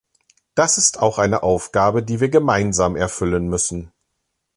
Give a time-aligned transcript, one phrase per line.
[0.55, 3.91] Das ist auch eine Aufgabe, die wir gemeinsam erfüllen müssen.